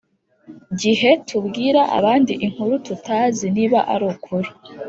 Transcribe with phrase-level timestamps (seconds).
[0.81, 4.49] gihe tubwira abandi inkuru tutazi niba ari ukuri